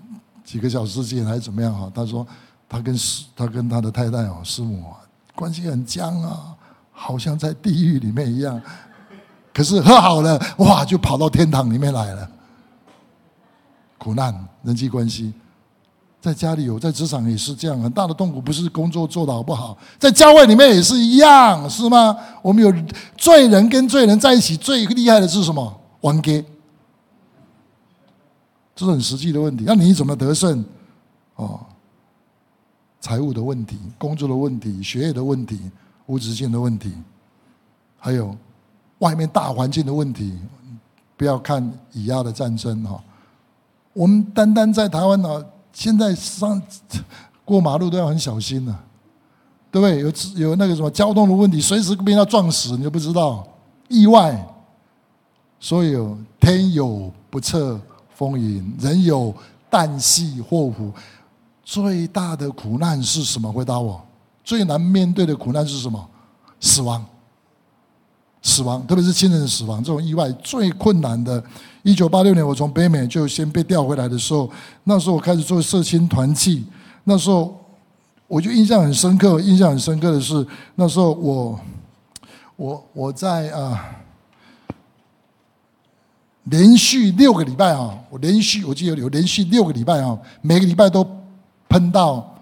[0.44, 1.90] 几个小时前还是怎么样哈？
[1.92, 2.24] 他说
[2.68, 5.00] 他跟师他跟他的太太哦师母啊
[5.34, 6.54] 关系很僵啊，
[7.00, 8.60] 好像在地狱里面一样，
[9.54, 12.28] 可是和好了，哇，就跑到天堂里面来了。
[13.96, 15.32] 苦难、人际关系，
[16.20, 18.40] 在家里有，在职场也是这样，很大的痛苦。
[18.40, 22.16] 不是工作做的好不好，在教会里面也是一样，是吗？
[22.42, 22.74] 我们有
[23.16, 25.80] 罪人跟罪人在一起，最厉害的是什么？
[26.00, 26.44] 玩给，
[28.74, 29.62] 这是很实际的问题。
[29.64, 30.64] 那你怎么得胜？
[31.36, 31.60] 哦，
[33.00, 35.60] 财务的问题、工作的问题、学业的问题、
[36.08, 36.92] 物质性的问题，
[37.98, 38.36] 还有
[38.98, 40.36] 外面大环境的问题。
[41.16, 41.60] 不要看
[41.92, 43.02] 以亚的战争哈。
[43.92, 46.62] 我们单单在台湾呢，现在上
[47.44, 48.78] 过马路都要很小心呢，
[49.72, 49.98] 对不对？
[50.36, 53.44] 有有那个什么交通的问题，随时被人撞死，你都不知道
[53.88, 54.46] 意外。
[55.58, 55.96] 所以
[56.38, 57.80] 天有不测
[58.14, 59.34] 风云，人有
[59.68, 60.92] 旦夕祸福。
[61.64, 63.52] 最大的苦难是什么？
[63.52, 64.00] 回答我，
[64.48, 66.08] 最难面对的苦难是什么？
[66.58, 67.04] 死亡。
[68.40, 71.42] 死亡，特别是亲人的死亡，这种意外最困难的。
[71.82, 74.50] 一九八六年，我从北美就先被调回来的时候，
[74.84, 76.64] 那时候我开始做社青团契，
[77.04, 77.62] 那时候
[78.26, 79.38] 我就印象很深刻。
[79.38, 81.60] 印象很深刻的是，那时候我
[82.56, 83.84] 我我在啊，
[86.44, 91.06] 连续六个礼拜啊，我连续我记得有连续六个礼拜啊，每个礼拜都
[91.68, 92.34] 喷到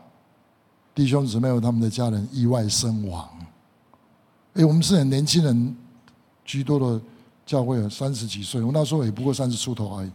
[0.96, 3.28] 弟兄姊妹和他们的家人意外身亡。
[4.54, 5.76] 哎，我们是很年轻人。
[6.48, 7.00] 居多的
[7.44, 10.10] 教会有，三十几岁，我那时候也不过三十出头而已。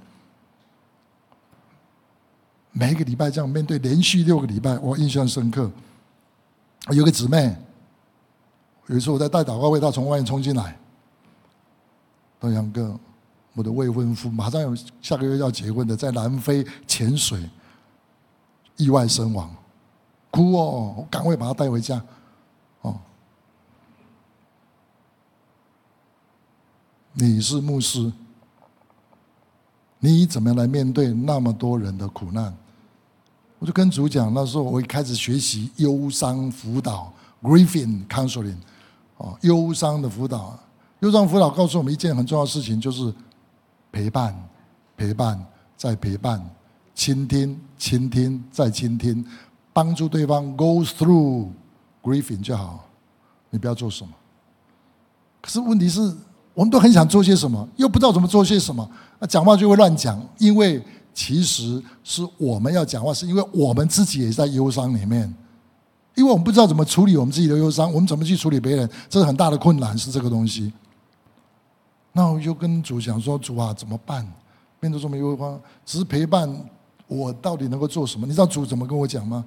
[2.72, 5.70] 每一个礼拜这样面对，连续六个礼拜，我印象深刻。
[6.92, 7.54] 有个姊妹，
[8.88, 10.80] 有一次我在带祷告会，她从外面冲进来，
[12.40, 12.98] 说：“杨哥，
[13.54, 17.44] 我的未婚夫马上有下个月要结婚的，在南非潜水
[18.78, 19.54] 意外身亡，
[20.32, 22.02] 哭哦，我赶快把他带回家。”
[22.82, 22.98] 哦。
[27.14, 28.12] 你是牧师，
[30.00, 32.56] 你怎么样来面对那么多人的苦难？
[33.60, 37.14] 我就跟主讲，那时候我一开始学习忧伤辅导
[37.44, 38.58] （grieving counseling），
[39.18, 40.58] 哦，忧伤的辅导，
[41.02, 43.14] 忧伤辅导告诉我们一件很重要的事情，就是
[43.92, 44.36] 陪伴、
[44.98, 45.46] 陪伴
[45.78, 46.44] 再陪伴，
[46.96, 49.24] 倾听、倾听再倾听，
[49.74, 51.48] 帮助对方 go through
[52.02, 52.86] grieving 就好，
[53.50, 54.12] 你不要做什么。
[55.42, 56.16] 可是问题是。
[56.54, 58.88] 我们都很想做些什么，又不知道怎么做些什么，
[59.20, 60.22] 那讲话就会乱讲。
[60.38, 65.34] 因为其实是我们要讲话，是因为我们自己也在忧伤里面，
[66.14, 70.74] 因为我们不知道怎么处理我们自己的忧伤，我们怎么去处理别人，这是很大的困难，是这个东西。
[72.12, 74.30] 那我就跟主讲说：“主啊，怎么办？
[74.82, 76.54] 面对这么忧伤，只是陪伴，
[77.08, 78.28] 我到底能够做什么？
[78.28, 79.46] 你知道主怎么跟我讲吗？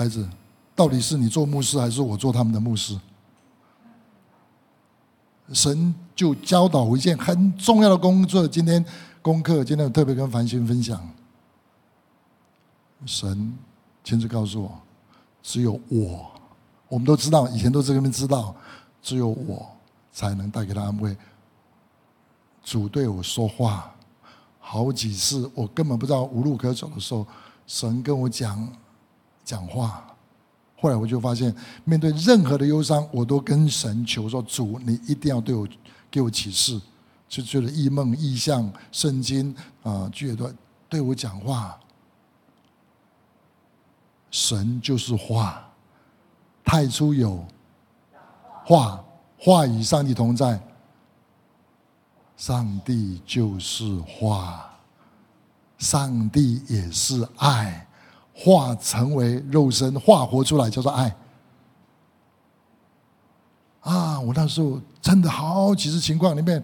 [0.00, 0.26] 孩子，
[0.74, 2.98] 到底是你做牧师，还是我做他们的牧师？”
[5.52, 8.48] 神就教导我一件很重要的工作。
[8.48, 8.82] 今天
[9.20, 11.06] 功课，今天我特别跟繁星分享。
[13.04, 13.52] 神
[14.02, 14.80] 亲自告诉我，
[15.42, 16.30] 只有我，
[16.88, 18.56] 我们都知道，以前都这边知道，
[19.02, 19.70] 只有我
[20.10, 21.14] 才能带给他安慰。
[22.64, 23.94] 主对我说话，
[24.60, 27.26] 好几次我根本不知道无路可走的时候，
[27.66, 28.66] 神跟我讲
[29.50, 30.06] 讲话。
[30.80, 31.52] 后来我就发现，
[31.84, 35.66] 面对任何的忧伤，我都跟神求说：“主，你一定要对我
[36.08, 36.80] 给我启示，
[37.28, 40.54] 就觉得异梦、异象、圣经啊，觉得
[40.88, 41.76] 对我讲话。
[44.30, 45.68] 神就是话，
[46.64, 47.44] 太初有
[48.64, 49.04] 话，
[49.36, 50.58] 话与上帝同在，
[52.36, 54.70] 上帝就是话，
[55.78, 57.86] 上帝也是爱。”
[58.40, 61.14] 化成为肉身，化活出来叫做爱。
[63.82, 64.18] 啊！
[64.20, 66.62] 我那时候真的好几次情况里面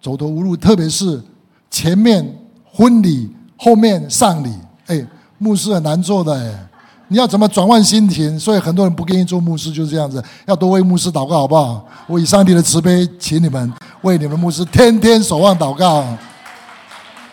[0.00, 1.22] 走投无路，特别是
[1.70, 2.24] 前面
[2.64, 4.52] 婚礼，后面丧礼。
[4.86, 5.06] 哎，
[5.38, 6.68] 牧师很难做的哎，
[7.08, 8.38] 你要怎么转换心情？
[8.40, 10.22] 所以很多人不愿意做牧师，就是这样子。
[10.46, 11.86] 要多为牧师祷告，好不好？
[12.06, 16.04] 我以上帝的慈悲，请你们为你们牧师天天守望祷告。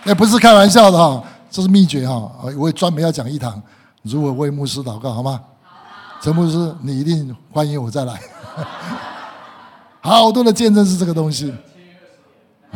[0.06, 1.24] 也不是开玩笑的哈。
[1.54, 2.32] 这是秘诀哈！
[2.58, 3.62] 我也专门要讲一堂，
[4.02, 5.40] 如果为牧师祷告，好吗？
[6.20, 8.20] 陈牧师，你一定欢迎我再来。
[10.02, 11.54] 好多的见证是这个东西。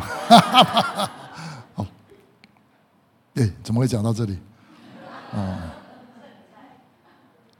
[1.74, 1.84] 好，
[3.34, 4.38] 对，怎么会讲到这里？
[5.34, 5.56] 哦，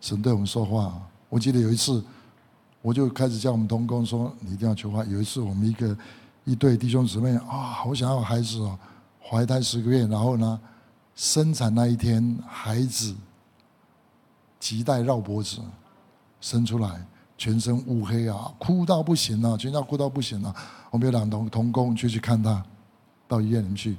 [0.01, 0.95] 神对我们说话。
[1.29, 2.01] 我记得有一次，
[2.81, 5.99] 我就开始叫我们同工说：“你一定要求话。”有一次，我们一个
[6.45, 8.79] 一对弟兄姊妹啊，好想要孩子哦，
[9.21, 10.61] 怀胎十个月，然后呢？
[11.19, 13.13] 生产那一天，孩子
[14.61, 15.59] 脐带绕脖子，
[16.41, 17.05] 生出来，
[17.37, 20.55] 全身乌黑啊，哭到不行了，全家哭到不行了。
[20.93, 22.65] 我们有两同同工就去看他，
[23.27, 23.97] 到医院里面去，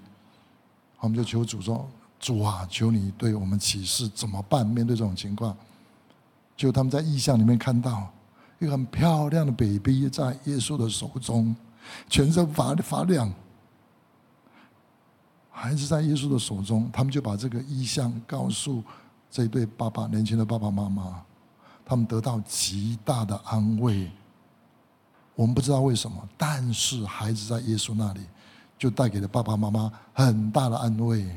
[1.02, 1.86] 我们就求主说
[2.22, 4.66] ：“主啊，求你对我们启示怎么办？
[4.66, 5.54] 面对这种情况。”
[6.56, 8.10] 就他们在意象里面看到
[8.60, 11.54] 一个很漂亮的 baby 在耶稣的手中，
[12.08, 13.30] 全身发发亮。
[15.62, 18.82] 孩子在耶稣的手中，他们就把这个意向告诉
[19.30, 21.22] 这对爸爸年轻的爸爸妈妈，
[21.84, 24.10] 他们得到极大的安慰。
[25.36, 28.22] 我们不知道为什么，但是孩子在耶稣那里，
[28.78, 31.30] 就带给了爸爸妈妈很大的安慰。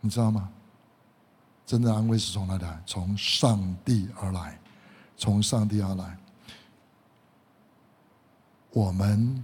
[0.00, 0.50] 你知道吗？
[1.64, 2.82] 真的安慰是从哪里来？
[2.84, 4.58] 从上帝而来，
[5.16, 6.18] 从上帝而来。
[8.72, 9.40] 我们。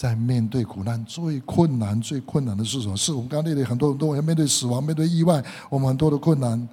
[0.00, 2.96] 在面对苦难最困难、最困难的是什么？
[2.96, 6.66] 是我们刚刚列的很多很多，要面对死亡、面对意外，我们很多的困难。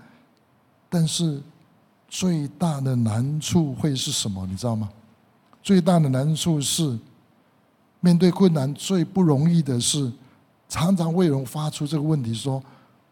[0.87, 1.41] 但是
[2.07, 4.47] 最大的难处会是什么？
[4.47, 4.89] 你知道吗？
[5.61, 6.97] 最大的难处是
[7.99, 10.09] 面对困难最不容易的是，
[10.69, 12.63] 常常会有人发出这个问题说：“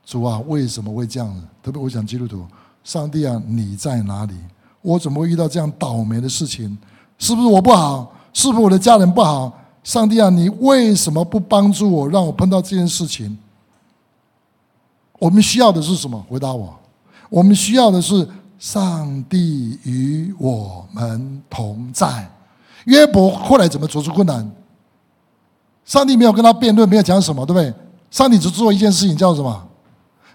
[0.05, 2.47] 主啊，为什么会这样？”特别我讲基督徒，
[2.85, 4.33] 上帝啊，你在哪里？
[4.81, 6.77] 我怎么会遇到这样倒霉的事情？
[7.17, 8.15] 是不是我不好？
[8.31, 9.51] 是不是我的家人不好？
[9.85, 13.37] 上帝啊，你为什么不帮助我，让我碰到这件事情？
[15.19, 16.19] 我们需要的是什么？
[16.27, 16.75] 回答我。
[17.29, 22.27] 我们需要的是上帝与我们同在。
[22.85, 24.51] 约伯后来怎么走出困难？
[25.85, 27.71] 上帝没有跟他辩论，没有讲什么，对不对？
[28.09, 29.67] 上帝只做一件事情，叫什么？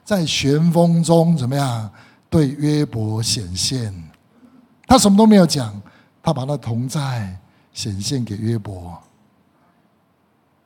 [0.05, 1.91] 在旋风中怎么样
[2.29, 3.93] 对约伯显现？
[4.87, 5.81] 他什么都没有讲，
[6.23, 7.37] 他把他同在
[7.73, 8.97] 显现给约伯。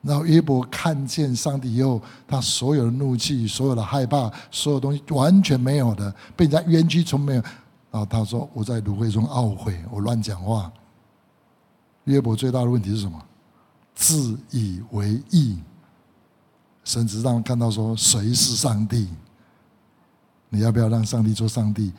[0.05, 7.41] 然后约伯看见上帝以后，他所有的怒气、所有的害怕、所有东西完全没有的，被人家冤屈，从没有。
[7.91, 10.71] 然后他说：“我在芦荟中懊悔，我乱讲话。”
[12.05, 13.19] 约伯最大的问题是什么？
[13.95, 15.57] 自以为意。
[16.83, 19.07] 甚至让看到说谁是上帝？
[20.49, 21.91] 你要不要让上帝做上帝？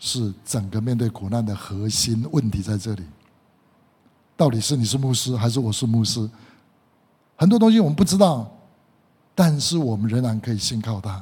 [0.00, 3.04] 是整个面对苦难的核心问题在这里。
[4.36, 6.28] 到底是你是牧师，还是我是牧师？
[7.42, 8.48] 很多东西我们不知道，
[9.34, 11.20] 但是我们仍然可以信靠他。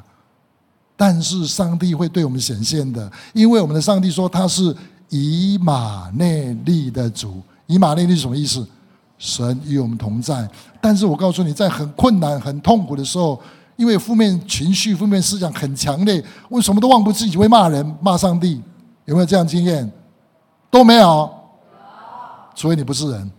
[0.94, 4.76] 但是上帝会对我们显现的，因为我们的上帝说他是
[5.08, 7.40] 以马内利的主。
[7.66, 8.68] 以马内利什么意思？
[9.16, 10.46] 神与我们同在。
[10.78, 13.40] 但是我告诉你，在很困难、很痛苦的时候，
[13.76, 18.60] 因为负面情绪、负面思想很强烈，为什么都忘不自己会骂人、骂上帝？
[19.06, 19.90] 有没有这样经验？
[20.70, 21.30] 都没有，
[22.54, 23.32] 除非你不是人。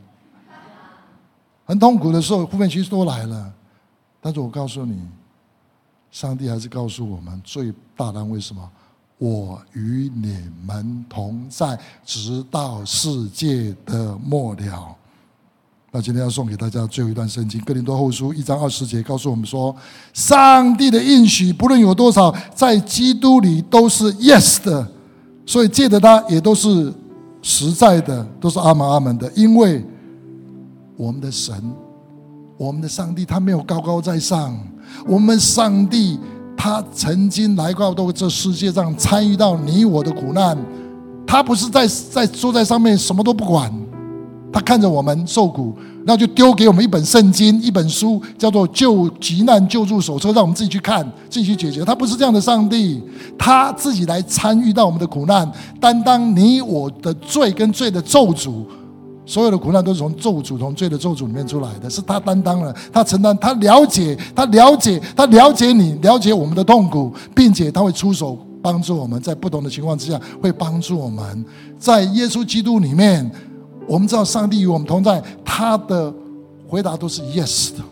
[1.71, 3.49] 很痛苦的时候，负面情绪都来了。
[4.19, 4.99] 但是我告诉你，
[6.11, 8.69] 上帝还是告诉我们最大的安慰：什么？
[9.17, 14.93] 我与你们同在，直到世界的末了。
[15.93, 19.73] 那今天要送给大家最后一段圣经，《哥林多后书》一章二十节，告诉我们说：
[20.11, 24.85] 上帝的应许，不论有多少，在基督里都是 yes 的。
[25.45, 26.93] 所以借的他，也都是
[27.41, 29.81] 实在的，都是阿门阿门的，因为。
[31.01, 31.55] 我们的神，
[32.57, 34.55] 我们的上帝，他没有高高在上。
[35.07, 36.19] 我们上帝，
[36.55, 40.55] 他曾经来过到这世界上，参与到你我的苦难。
[41.25, 43.73] 他不是在在坐在上面什么都不管，
[44.53, 45.73] 他看着我们受苦，
[46.05, 51.83] 然后就丢给我们一本圣经，一本书，叫做《救急难救助手册》，让我们自己去看，自己去解决。
[51.83, 53.01] 他不是这样的上帝，
[53.39, 58.63] 他自己来参与到我们的苦难，担当你我的罪跟罪的咒诅。
[59.31, 71.45] 所有的苦难都是从咒诅、从罪的咒诅里面出来的，是他担当了，他承担，他了解，他了解，他了解你，了解我们的痛苦，并且他会出手帮助我们，在不同的情况之下会帮助我们。
[71.79, 73.31] 在耶稣基督里面，
[73.87, 76.13] 我们知道上帝与我们同在，他的
[76.67, 77.83] 回答都是 yes 的。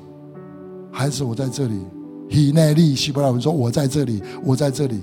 [0.91, 1.80] 孩子，我在这里。
[2.30, 4.99] 以内利希伯来文说：“我在这里，我在这里。”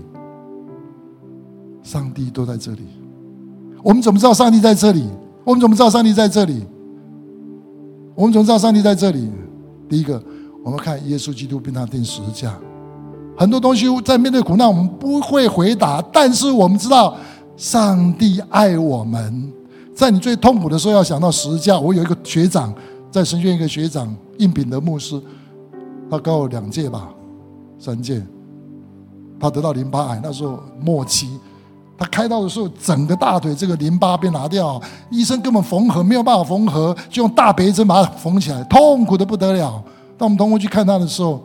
[1.83, 2.83] 上帝都在这里。
[3.83, 5.09] 我们怎么知道上帝在这里？
[5.47, 6.67] 我们怎么知道上帝在这里？
[8.17, 9.31] 我们怎么知道上帝在这里？
[9.89, 10.21] 第一个，
[10.65, 12.53] 我们看耶稣基督并他定十字架。
[13.39, 17.17] 很多东西在面对苦难，我们不会回答，但是我们知道
[17.57, 19.53] 上帝爱我们。
[19.95, 21.79] 在你最痛苦的时候，要想到十字架。
[21.79, 22.75] 我有一个学长，
[23.09, 25.23] 在神学院一个学长应品的牧师，
[26.11, 27.09] 他高我两届吧，
[27.79, 28.21] 三届。
[29.39, 31.39] 他得到淋巴癌，那时候末期。
[31.99, 34.81] 他开刀的时候，整个大腿这个淋巴被拿掉，
[35.11, 39.83] 医生根本缝合没有办法缝合，就用大别针把它缝起来，痛苦的不得了。
[40.19, 41.43] 当我们同工去看他的时候，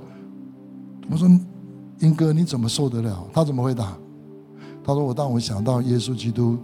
[1.10, 1.28] 我说
[2.00, 3.94] ：“英哥，你怎么受得了？”他怎么回答？
[4.84, 6.58] 他说：“我当我想到耶稣基督，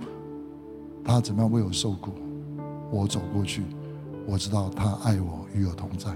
[1.04, 2.12] 他怎么样为我受苦，
[2.92, 3.64] 我走过去，
[4.26, 6.12] 我知道他爱我，与我同在。”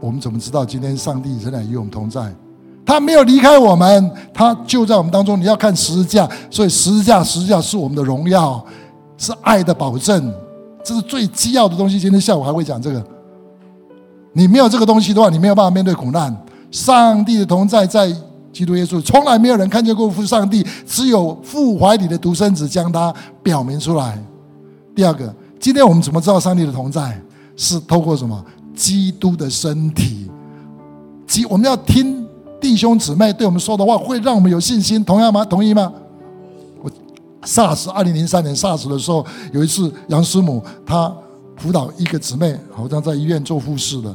[0.00, 2.34] 我们怎么知道今天上帝仍然与我们同在？
[2.88, 5.38] 他没有离开我们，他就在我们当中。
[5.38, 8.64] 你要看十字架，所以十字架，十字架是我们的荣耀，
[9.18, 10.32] 是爱的保证，
[10.82, 12.00] 这是最基要的东西。
[12.00, 13.04] 今天下午还会讲这个。
[14.32, 16.34] 你没有这个东西的话，你没有办法面对苦难。
[16.70, 18.10] 上帝的同在在
[18.54, 23.12] 基督耶稣，从来没有人看见过父上帝，只有父怀里的独生子将他
[23.42, 24.18] 表明出来。
[24.96, 25.30] 第二个，
[25.60, 27.20] 今天我们怎么知道上帝的同在？
[27.54, 28.42] 是透过什么？
[28.74, 30.30] 基督的身体。
[31.26, 32.17] 基，我们要听。
[32.60, 35.44] 弟兄姊妹对我们说的话，会让我们有信心，同样吗？
[35.44, 35.92] 同意吗？
[36.82, 36.90] 我
[37.42, 41.14] SARS 二零零三年 SARS 的时候，有一次杨师母她
[41.56, 44.14] 辅导一个姊妹，好像在医院做护士的，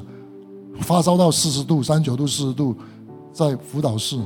[0.81, 2.75] 发烧到四十度、三九度、四十度，
[3.31, 4.17] 在辅导室，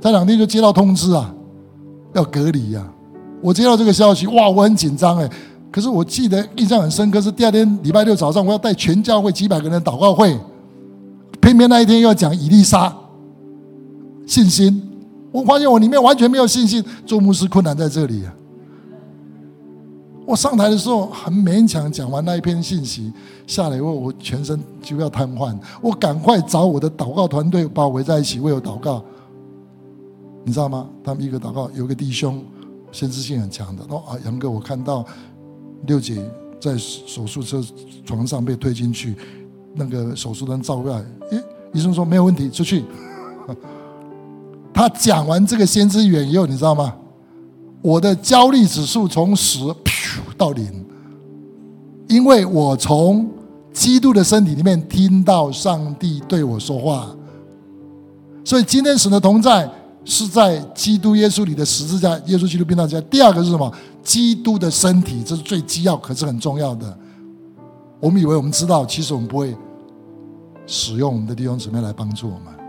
[0.00, 1.34] 在两天就接到通知啊，
[2.14, 2.86] 要隔离呀。
[3.42, 5.30] 我接到这个消息，哇，我很紧张哎。
[5.70, 10.36] 可是我记得印象很深刻，是第二天礼拜六早上，我要带全教会几百个人祷告会，
[11.40, 12.92] 偏偏那一天要讲以丽莎
[14.30, 14.80] 信心。
[15.32, 18.34] 我发现我里面完全没有信心，做牧师困难在这里啊！
[20.24, 23.12] 我上台的时候很勉强讲完那一篇信息，
[23.46, 29.02] 下来以后我全身就要瘫痪，我赶快找我的祷告团队把我围在一起为我祷告。
[30.44, 30.88] 你知道吗？
[31.02, 32.44] 他们一个祷告，有个弟兄
[32.92, 35.04] 先知性很强的，说啊，杨哥，我看到
[35.86, 36.24] 六姐
[36.60, 37.60] 在手术车
[38.04, 39.16] 床上被推进去，
[39.74, 40.98] 那个手术灯照过来，
[41.30, 42.84] 诶，医生说没有问题，出去。
[44.72, 46.94] 他讲完这个先知语以后，你知道吗？
[47.82, 49.58] 我的焦虑指数从十
[50.36, 50.86] 到零，
[52.08, 53.26] 因为我从
[53.72, 57.14] 基督的身体里面听到上帝对我说话。
[58.44, 59.70] 所以今天神的同在
[60.04, 63.00] 是在基督耶稣里的十字架，耶稣基督变大家。
[63.02, 63.72] 第二个是什么？
[64.02, 66.98] 基督的身体，这是最基要，可是很重要的。
[67.98, 69.56] 我们以为我们知道，其实我们不会
[70.66, 72.59] 使用我们的弟兄姊妹来帮助我们。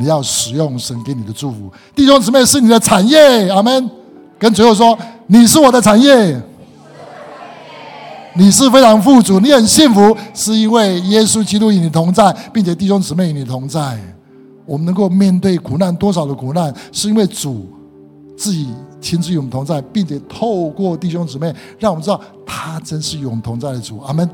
[0.00, 3.90] 你要使用神给你的祝福，弟兄姊妹是你的产业，阿门。
[4.38, 6.40] 跟最后说，你是我的产业，
[8.32, 14.00] 你是非常富足，你很幸福，是因为耶稣基督与你同在，并且弟兄姊妹与你同在。
[14.64, 17.68] 我们能够面对苦难，多少的苦难，是因为主
[18.34, 24.26] 自己亲自与我们同在，并且透过弟兄姊妹，让我们知道他真是与我们同在的主，阿门。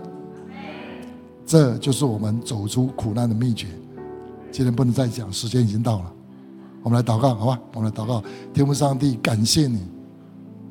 [1.44, 3.66] 这就是我们走出苦难的秘诀。
[4.56, 6.10] 今天不能再讲，时间已经到了。
[6.82, 7.60] 我们来祷告，好吧？
[7.74, 8.22] 我们来祷告，
[8.54, 9.80] 天父上帝，感谢你，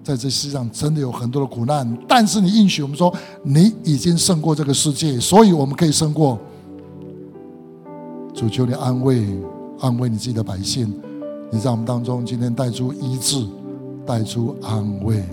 [0.03, 3.13] 在这世上真的有很多的苦难，但是你应许我们说，
[3.43, 6.39] 你已经胜过这个世界，所以我们可以胜过。
[8.33, 9.23] 主求你安慰，
[9.79, 10.91] 安慰你自己的百姓，
[11.51, 13.45] 你在我们当中今天带出医治，
[14.03, 15.23] 带出安慰。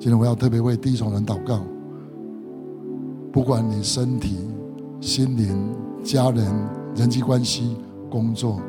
[0.00, 1.60] 今天我要特别为第一种人祷告，
[3.30, 4.38] 不管你身体、
[5.02, 5.54] 心灵、
[6.02, 6.85] 家人。
[6.96, 7.76] 人际关系、
[8.10, 8.60] 工作，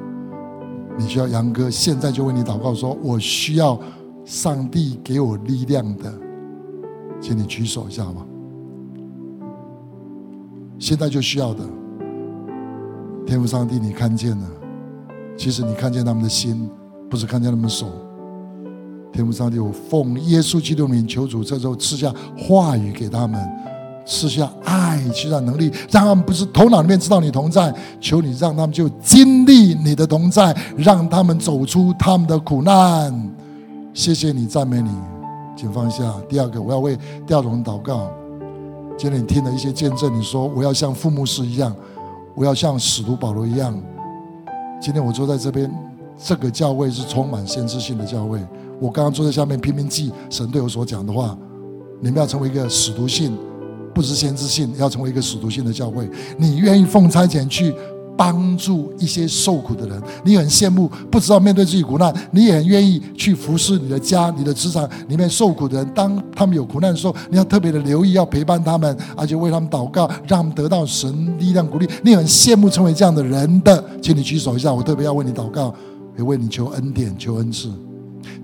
[0.97, 3.79] 你需要杨哥现在就为你祷告，说我需要
[4.25, 6.13] 上帝给我力量的，
[7.21, 8.25] 请你举手一下好吗？
[10.77, 11.63] 现在就需要的，
[13.25, 14.47] 天父上帝，你看见了，
[15.37, 16.69] 其实你看见他们的心，
[17.09, 17.87] 不是看见他们手。
[19.13, 23.39] 天父上帝，我奉耶稣基督名求主，这时候赐下话语给他们。
[24.07, 33.13] 赐下爱，赐下能力，让他们不是头脑里面知道你同在，求你让他们就经历你的同在，让他们走出他们的苦难。
[33.93, 34.89] 谢谢你，赞美你，
[35.57, 36.13] 请放下。
[36.29, 38.09] 第二个，我要为第二种祷告。
[38.97, 41.75] 今天你听了一些见证，你说我要像父牧师一样，
[42.33, 43.77] 我要像使徒保罗一样。
[44.79, 45.69] 今天我坐在这边，
[46.17, 48.39] 这个教会是充满先知性的教会。
[48.79, 51.37] 我刚刚坐在下面拼命记神对我所讲的话。
[51.99, 53.35] 你们要成为一个使徒性。
[53.97, 56.07] 不是先知性，要成为一个使徒性的教会。
[56.37, 57.73] 你愿意奉差遣去
[58.15, 65.91] 帮助一些受苦的人，你很羡慕，不知道面对自己苦难，你也很愿意去服侍你的家、你的职场里面受苦的人。
[65.95, 71.89] 当他们有苦难的时候，你要特别的留意，要陪伴他们，而且为他们祷告，让他们得到神力量鼓励。
[72.03, 75.73] 你很羡慕成为这样的人的，请你举手一下，我特别要为你祷告，
[76.15, 77.71] 也为你求恩典、求恩赐。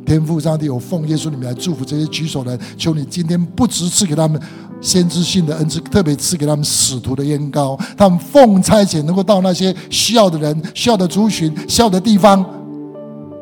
[0.05, 4.41] 天父上帝，我奉耶稣里面来祝福这些举手的，求你今天不只赐给他们。
[4.81, 12.45] 先知性的恩赐，特别赐给他们使徒的恩膏，他们奉差遣能够到那些需要的人、需要的族群、需要的地方，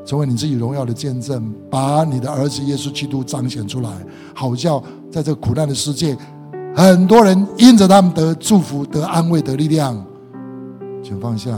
[0.06, 3.90] 成为你自己荣耀的见证，把你的儿子耶稣基督彰显出来，
[4.36, 6.16] 好叫在这苦难的世界，
[6.76, 10.00] 很多人因着他们得祝福、得安慰、得力量。
[11.04, 11.58] 请放下。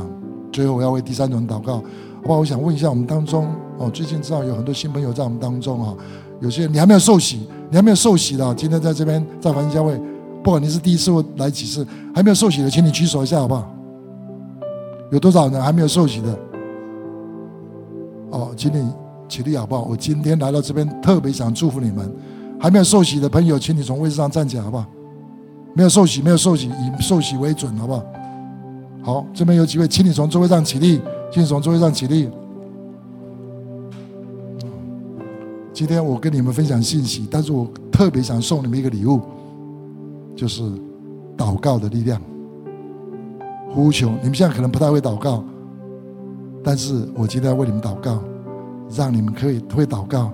[0.49, 1.83] 最后，我要为第三种祷告。
[2.23, 2.35] 好吧？
[2.35, 5.93] 我想问一下我们当中哦，最近知道有很多新朋友在我们当中啊。
[6.39, 9.99] 有些你还没有受洗，你还没有受洗的，今天在这边在凡教会，
[10.43, 13.73] 不管你是第一次或来几次，还没有受洗的，请你举手一下好不好？
[15.11, 16.39] 有多少人还没有受洗的？
[18.31, 18.85] 哦，请你
[19.29, 19.83] 起立好不好？
[19.83, 22.11] 我今天来到这边，特别想祝福你们。
[22.59, 24.85] 还没有受洗的朋友，请你从位置上站起来好不好？
[25.73, 28.03] 没有受洗，没有受洗，以受洗为准好不好？
[29.01, 32.29] 好，这边有几位，请你从座位上起立，请你从座位上起立。
[35.73, 39.19] 今天我跟你们分享信息，但是我特别想送你们一个礼物，
[40.35, 40.61] 就是
[41.35, 42.21] 祷告的力量。
[43.71, 45.43] 呼求，你们现在可能不太会祷告，
[46.63, 48.21] 但是我今天要为你们祷告，
[48.95, 50.31] 让你们可以会祷告，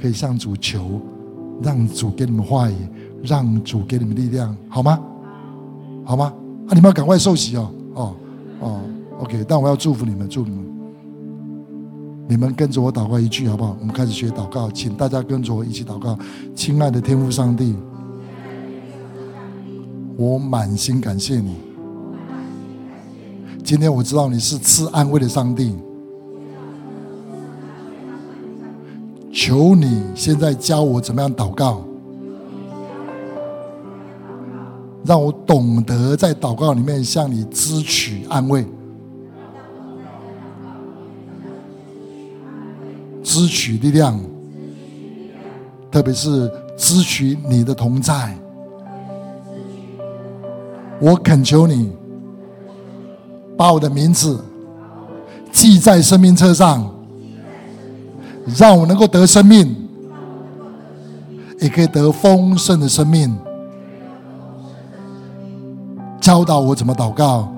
[0.00, 0.98] 可以向主求，
[1.62, 2.74] 让主给你们话语，
[3.22, 4.98] 让主给你们力量，好吗？
[6.02, 6.32] 好吗？
[6.66, 8.16] 啊，你们要赶快受洗哦，哦，
[8.60, 8.80] 哦
[9.20, 9.44] ，OK。
[9.46, 10.64] 但我要祝福你们，祝你们，
[12.28, 13.74] 你们跟着我祷告一句好不好？
[13.80, 16.18] 我们开始学祷告，请大家跟着我一起祷告。
[16.54, 17.74] 亲爱的天父上帝，
[20.14, 21.56] 我满心感谢你。
[23.64, 25.74] 今天我知道你是赐安慰的上帝。
[29.32, 31.82] 求你现在教我怎么样祷告，
[35.02, 38.66] 让我懂得在祷告里面向你支取安慰，
[43.38, 44.18] 支取力量，
[45.92, 48.36] 特别是支取你的同在。
[51.00, 51.92] 我恳求你，
[53.56, 54.44] 把我的名字
[55.52, 56.92] 记在生命册上。
[58.56, 59.76] 让我能够得生命，
[61.60, 63.38] 也可以得丰盛的生命。
[66.18, 67.52] 教导我怎么祷告，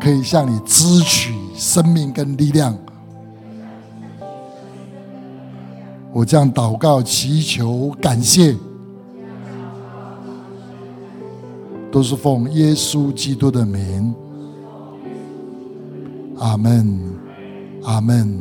[0.00, 2.74] 可以向你支取生命跟力量。
[6.14, 8.56] 我这样祷告、祈求、感谢，
[11.90, 14.14] 都是奉耶稣基督的名。
[16.38, 17.00] 阿门，
[17.82, 18.38] 阿门。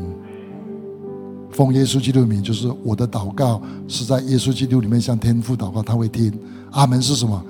[1.50, 6.32] 奉耶稣基督的名，就是我的祷告是在耶稣基督里面向天父祷告，他会听。
[6.74, 7.44] 阿门是什么？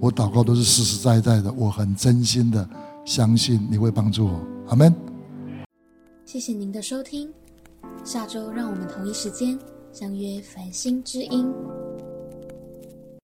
[0.00, 2.66] 我祷告都是实实在在的，我很真心的
[3.04, 4.40] 相信你会帮助我。
[4.68, 4.94] 阿门。
[6.24, 7.28] 谢谢您的收听，
[8.04, 9.58] 下周让我们同一时间
[9.92, 11.52] 相约繁星之音。